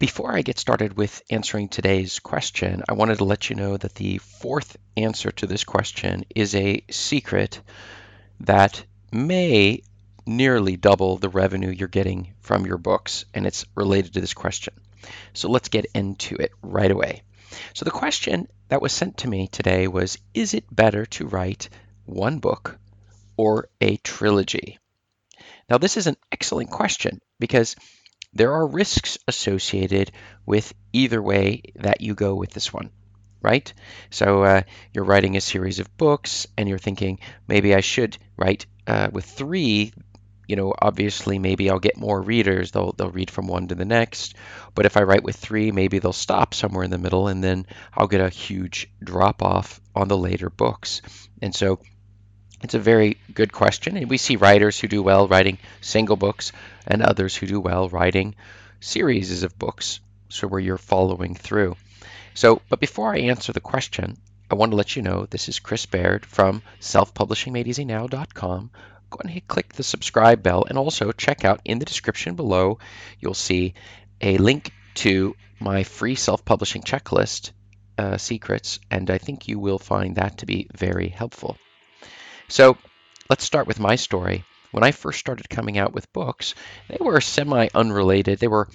[0.00, 3.94] Before I get started with answering today's question, I wanted to let you know that
[3.94, 7.60] the fourth answer to this question is a secret
[8.40, 9.82] that may
[10.26, 14.74] nearly double the revenue you're getting from your books, and it's related to this question.
[15.32, 17.22] So let's get into it right away.
[17.72, 21.68] So the question that was sent to me today was Is it better to write
[22.04, 22.80] one book
[23.36, 24.80] or a trilogy?
[25.70, 27.76] Now, this is an excellent question because
[28.34, 30.10] there are risks associated
[30.44, 32.90] with either way that you go with this one,
[33.40, 33.72] right?
[34.10, 38.66] So uh, you're writing a series of books and you're thinking, maybe I should write
[38.86, 39.92] uh, with three.
[40.46, 42.70] You know, obviously, maybe I'll get more readers.
[42.70, 44.34] They'll they'll read from one to the next.
[44.74, 47.64] But if I write with three, maybe they'll stop somewhere in the middle, and then
[47.94, 51.00] I'll get a huge drop off on the later books.
[51.40, 51.78] And so
[52.64, 56.50] it's a very good question, and we see writers who do well writing single books
[56.86, 58.34] and others who do well writing
[58.80, 60.00] series of books,
[60.30, 61.76] so where you're following through.
[62.32, 64.16] So, but before I answer the question,
[64.50, 68.70] I want to let you know this is Chris Baird from selfpublishingmadeeasynow.com.
[69.10, 72.78] Go ahead and click the subscribe bell and also check out in the description below,
[73.20, 73.74] you'll see
[74.22, 77.50] a link to my free self publishing checklist
[77.98, 81.58] uh, secrets, and I think you will find that to be very helpful.
[82.48, 82.76] So
[83.30, 84.44] let's start with my story.
[84.70, 86.54] When I first started coming out with books,
[86.88, 88.38] they were semi unrelated.
[88.38, 88.68] They were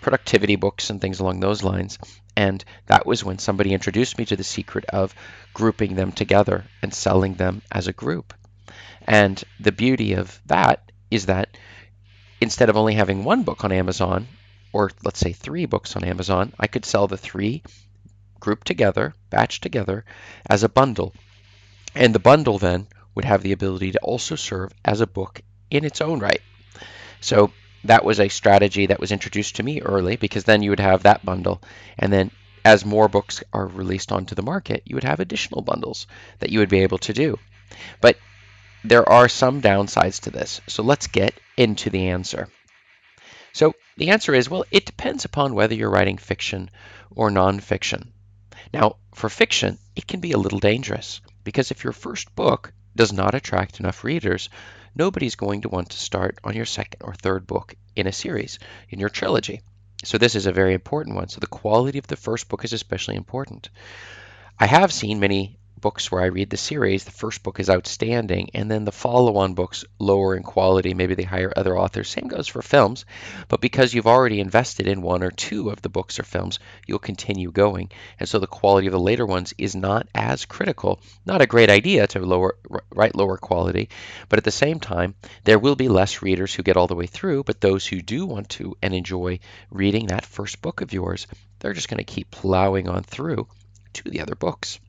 [0.00, 1.98] productivity books and things along those lines.
[2.36, 5.14] And that was when somebody introduced me to the secret of
[5.54, 8.34] grouping them together and selling them as a group.
[9.06, 11.56] And the beauty of that is that
[12.40, 14.26] instead of only having one book on Amazon,
[14.72, 17.62] or let's say three books on Amazon, I could sell the three
[18.40, 20.04] grouped together, batched together,
[20.46, 21.14] as a bundle.
[21.94, 25.84] And the bundle then would have the ability to also serve as a book in
[25.84, 26.40] its own right.
[27.20, 27.52] So
[27.84, 31.02] that was a strategy that was introduced to me early because then you would have
[31.02, 31.62] that bundle.
[31.98, 32.30] And then
[32.64, 36.06] as more books are released onto the market, you would have additional bundles
[36.38, 37.38] that you would be able to do.
[38.00, 38.18] But
[38.84, 40.60] there are some downsides to this.
[40.66, 42.48] So let's get into the answer.
[43.52, 46.70] So the answer is well, it depends upon whether you're writing fiction
[47.14, 48.08] or nonfiction.
[48.72, 53.12] Now, for fiction, it can be a little dangerous because if your first book does
[53.12, 54.48] not attract enough readers,
[54.94, 58.58] nobody's going to want to start on your second or third book in a series,
[58.90, 59.62] in your trilogy.
[60.04, 61.28] So this is a very important one.
[61.28, 63.70] So the quality of the first book is especially important.
[64.58, 68.50] I have seen many books where I read the series, the first book is outstanding,
[68.54, 70.94] and then the follow on books lower in quality.
[70.94, 72.08] Maybe they hire other authors.
[72.08, 73.04] Same goes for films,
[73.48, 76.98] but because you've already invested in one or two of the books or films, you'll
[76.98, 77.90] continue going.
[78.18, 81.00] And so the quality of the later ones is not as critical.
[81.26, 82.56] Not a great idea to lower
[82.90, 83.88] write lower quality,
[84.28, 85.14] but at the same time,
[85.44, 88.26] there will be less readers who get all the way through, but those who do
[88.26, 89.38] want to and enjoy
[89.70, 91.26] reading that first book of yours,
[91.58, 93.46] they're just going to keep plowing on through
[93.94, 94.80] to the other books.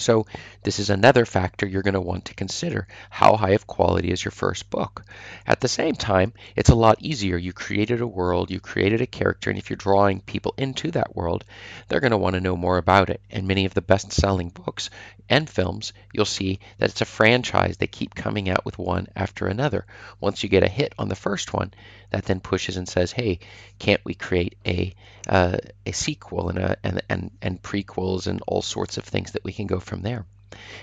[0.00, 0.26] So
[0.62, 2.88] this is another factor you're going to want to consider.
[3.10, 5.04] How high of quality is your first book?
[5.46, 7.36] At the same time, it's a lot easier.
[7.36, 11.14] You created a world, you created a character, and if you're drawing people into that
[11.14, 11.44] world,
[11.88, 13.20] they're going to want to know more about it.
[13.30, 14.90] And many of the best-selling books
[15.30, 17.76] and films, you'll see that it's a franchise.
[17.76, 19.86] They keep coming out with one after another.
[20.20, 21.72] Once you get a hit on the first one,
[22.10, 23.38] that then pushes and says, "Hey,
[23.78, 24.92] can't we create a
[25.28, 29.44] uh, a sequel and, a, and and and prequels and all sorts of things that
[29.44, 30.26] we can go from there?"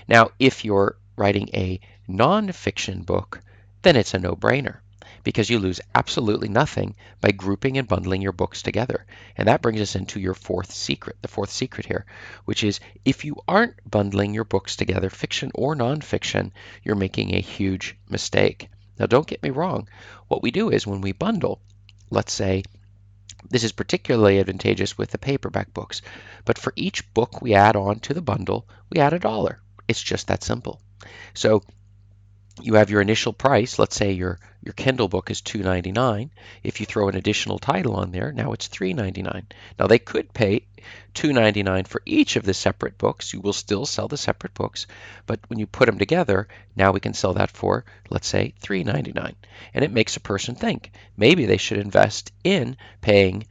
[0.08, 1.78] Now, if you're writing a
[2.08, 3.42] nonfiction book,
[3.82, 4.78] then it's a no-brainer
[5.24, 9.06] because you lose absolutely nothing by grouping and bundling your books together.
[9.36, 12.06] And that brings us into your fourth secret, the fourth secret here,
[12.44, 16.52] which is if you aren't bundling your books together, fiction or nonfiction,
[16.82, 18.68] you're making a huge mistake.
[18.98, 19.88] Now, don't get me wrong.
[20.26, 21.60] What we do is when we bundle,
[22.10, 22.64] let's say,
[23.48, 26.02] this is particularly advantageous with the paperback books,
[26.44, 29.60] but for each book we add on to the bundle, we add a dollar.
[29.86, 30.80] It's just that simple.
[31.34, 31.62] So
[32.60, 33.78] you have your initial price.
[33.78, 36.30] Let's say your your Kindle book is $2.99.
[36.62, 39.44] If you throw an additional title on there, now it's $3.99.
[39.78, 40.66] Now they could pay
[41.14, 43.32] $2.99 for each of the separate books.
[43.32, 44.86] You will still sell the separate books,
[45.26, 49.34] but when you put them together, now we can sell that for, let's say, $3.99.
[49.74, 53.46] And it makes a person think maybe they should invest in paying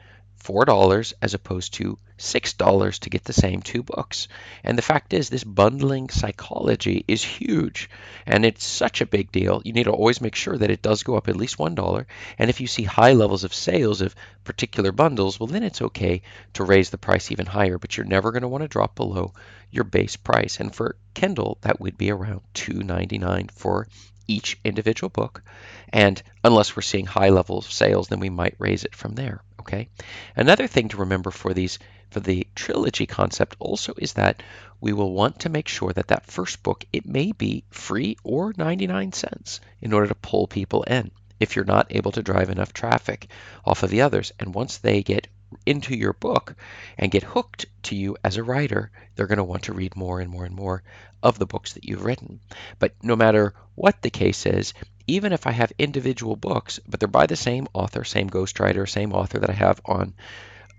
[0.47, 4.27] $4 as opposed to $6 to get the same two books.
[4.63, 7.89] And the fact is, this bundling psychology is huge
[8.25, 9.61] and it's such a big deal.
[9.65, 12.05] You need to always make sure that it does go up at least $1.
[12.39, 14.15] And if you see high levels of sales of
[14.45, 16.21] particular bundles, well, then it's okay
[16.53, 19.33] to raise the price even higher, but you're never going to want to drop below
[19.69, 20.59] your base price.
[20.59, 23.87] And for Kindle, that would be around $2.99 for
[24.27, 25.43] each individual book.
[25.89, 29.41] And unless we're seeing high levels of sales, then we might raise it from there.
[29.67, 29.89] Okay.
[30.33, 31.77] Another thing to remember for these
[32.09, 34.41] for the trilogy concept also is that
[34.79, 38.53] we will want to make sure that that first book it may be free or
[38.55, 41.11] 99 cents in order to pull people in
[41.41, 43.27] if you're not able to drive enough traffic
[43.65, 45.27] off of the others and once they get
[45.65, 46.55] into your book
[46.97, 50.19] and get hooked to you as a writer, they're going to want to read more
[50.19, 50.83] and more and more
[51.23, 52.39] of the books that you've written.
[52.79, 54.73] But no matter what the case is,
[55.07, 59.13] even if I have individual books, but they're by the same author, same ghostwriter, same
[59.13, 60.13] author that I have on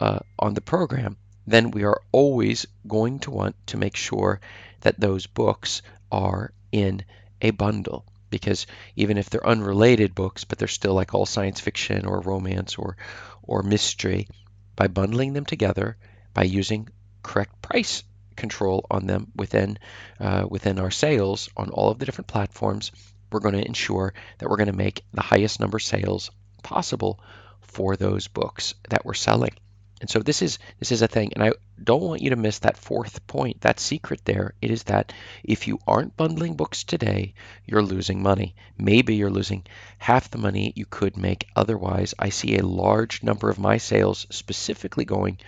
[0.00, 1.16] uh, on the program,
[1.46, 4.40] then we are always going to want to make sure
[4.82, 5.82] that those books
[6.12, 7.04] are in
[7.42, 8.04] a bundle.
[8.30, 12.76] Because even if they're unrelated books but they're still like all science fiction or romance
[12.76, 12.98] or
[13.42, 14.28] or mystery
[14.76, 15.96] by bundling them together,
[16.34, 16.88] by using
[17.22, 18.04] correct price
[18.36, 19.78] control on them within
[20.20, 22.92] uh, within our sales on all of the different platforms,
[23.30, 26.30] we're going to ensure that we're going to make the highest number of sales
[26.62, 27.20] possible
[27.60, 29.52] for those books that we're selling.
[30.00, 31.52] And so this is this is a thing, and I
[31.82, 34.54] don't want you to miss that fourth point, that secret there.
[34.62, 37.34] It is that if you aren't bundling books today,
[37.66, 38.54] you're losing money.
[38.76, 39.66] Maybe you're losing
[39.98, 42.14] half the money you could make otherwise.
[42.16, 45.38] I see a large number of my sales specifically going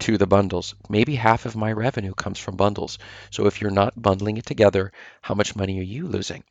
[0.00, 0.74] to the bundles.
[0.88, 2.98] Maybe half of my revenue comes from bundles.
[3.30, 6.42] So if you're not bundling it together, how much money are you losing?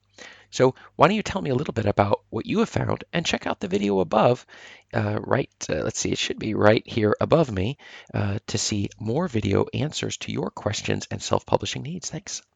[0.51, 3.25] So why don't you tell me a little bit about what you have found and
[3.25, 4.45] check out the video above,
[4.93, 7.77] uh, right, uh, let's see, it should be right here above me
[8.13, 12.09] uh, to see more video answers to your questions and self-publishing needs.
[12.09, 12.41] Thanks.